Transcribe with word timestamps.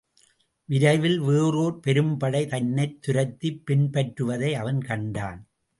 விரைவில் 0.69 1.19
வேறோர் 1.19 1.79
பெரும்படை 1.87 2.47
தன்னைத் 2.47 3.01
துரத்திப் 3.01 3.61
பின்பற்றுவதை 3.67 4.51
அவன் 4.53 4.81
கண்டான். 4.81 5.47